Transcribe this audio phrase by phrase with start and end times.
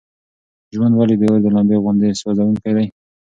[0.73, 2.85] ژوند ولې د اور د لمبې غوندې سوزونکی دی؟